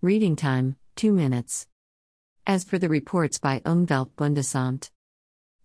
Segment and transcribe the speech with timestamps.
[0.00, 1.66] Reading time 2 minutes.
[2.46, 4.90] As for the reports by Umweltbundesamt,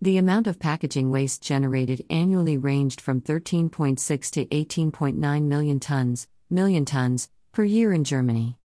[0.00, 6.84] the amount of packaging waste generated annually ranged from 13.6 to 18.9 million tons, million
[6.84, 8.56] tons per year in Germany.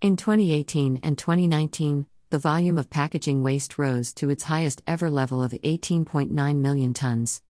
[0.00, 5.42] In 2018 and 2019, the volume of packaging waste rose to its highest ever level
[5.42, 7.42] of 18.9 million tons.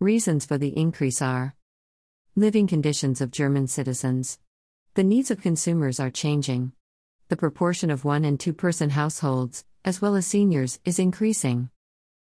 [0.00, 1.54] Reasons for the increase are
[2.34, 4.40] living conditions of German citizens.
[4.94, 6.72] The needs of consumers are changing
[7.28, 11.68] the proportion of one and two person households, as well as seniors, is increasing.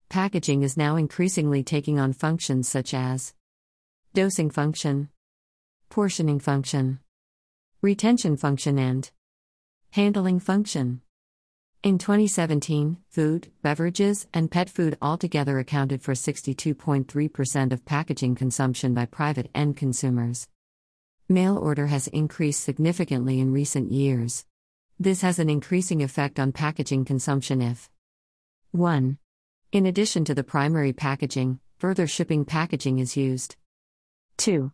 [0.09, 3.35] Packaging is now increasingly taking on functions such as
[4.15, 5.09] dosing function,
[5.89, 6.99] portioning function,
[7.83, 9.11] retention function, and
[9.91, 11.01] handling function.
[11.83, 19.05] In 2017, food, beverages, and pet food altogether accounted for 62.3% of packaging consumption by
[19.05, 20.47] private end consumers.
[21.29, 24.45] Mail order has increased significantly in recent years.
[25.01, 27.89] This has an increasing effect on packaging consumption if
[28.71, 29.17] 1.
[29.71, 33.55] In addition to the primary packaging, further shipping packaging is used.
[34.39, 34.73] 2.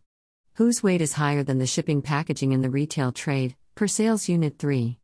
[0.54, 4.58] Whose weight is higher than the shipping packaging in the retail trade, per sales unit
[4.58, 4.98] 3.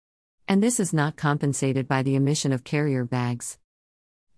[0.49, 3.59] And this is not compensated by the emission of carrier bags.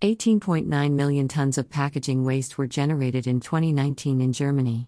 [0.03, 4.87] 18.9 million tons of packaging waste were generated in 2019 in Germany.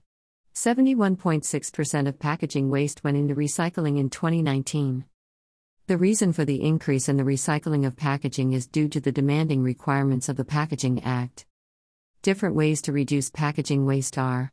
[0.53, 5.05] 71.6% of packaging waste went into recycling in 2019.
[5.87, 9.63] The reason for the increase in the recycling of packaging is due to the demanding
[9.63, 11.45] requirements of the Packaging Act.
[12.21, 14.51] Different ways to reduce packaging waste are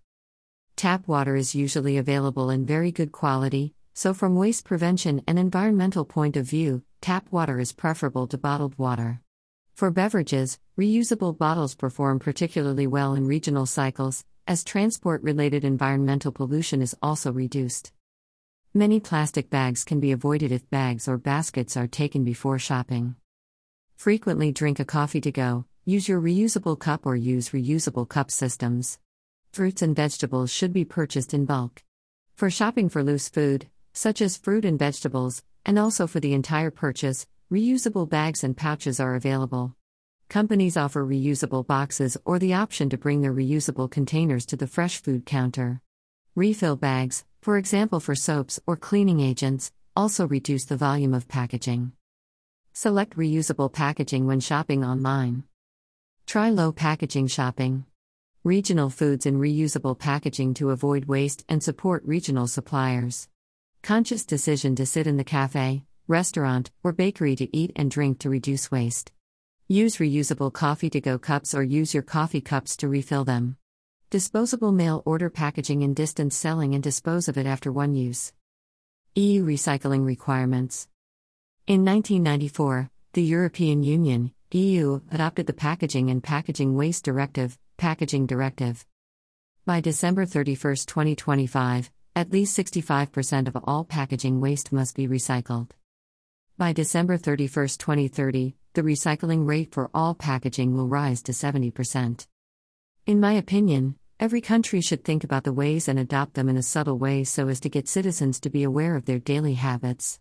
[0.77, 6.05] Tap water is usually available in very good quality, so from waste prevention and environmental
[6.05, 9.21] point of view, tap water is preferable to bottled water.
[9.75, 16.81] For beverages, reusable bottles perform particularly well in regional cycles, as transport related environmental pollution
[16.81, 17.91] is also reduced.
[18.77, 23.15] Many plastic bags can be avoided if bags or baskets are taken before shopping.
[23.95, 28.99] Frequently drink a coffee to go, use your reusable cup or use reusable cup systems.
[29.53, 31.85] Fruits and vegetables should be purchased in bulk.
[32.35, 36.73] For shopping for loose food, such as fruit and vegetables, and also for the entire
[36.73, 39.77] purchase, reusable bags and pouches are available.
[40.29, 45.01] Companies offer reusable boxes or the option to bring their reusable containers to the fresh
[45.01, 45.81] food counter.
[46.37, 51.93] Refill bags, for example for soaps or cleaning agents, also reduce the volume of packaging.
[52.73, 55.45] Select reusable packaging when shopping online.
[56.27, 57.85] Try low packaging shopping.
[58.43, 63.29] Regional foods in reusable packaging to avoid waste and support regional suppliers.
[63.85, 68.29] Conscious decision to sit in the cafe, restaurant, or bakery to eat and drink to
[68.29, 69.13] reduce waste.
[69.69, 73.57] Use reusable coffee to go cups or use your coffee cups to refill them.
[74.15, 78.33] Disposable mail order packaging in distance selling and dispose of it after one use.
[79.17, 80.87] EU recycling requirements.
[81.67, 88.87] In 1994, the European Union, EU, adopted the Packaging and Packaging Waste Directive, Packaging Directive.
[89.67, 95.71] By December 31, 2025, at least 65% of all packaging waste must be recycled.
[96.57, 102.29] By December 31, 2030, the recycling rate for all packaging will rise to 70%.
[103.07, 106.63] In my opinion, Every country should think about the ways and adopt them in a
[106.63, 110.21] subtle way so as to get citizens to be aware of their daily habits,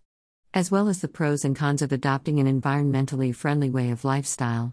[0.53, 4.71] as well as the pros and cons of adopting an environmentally friendly way of lifestyle.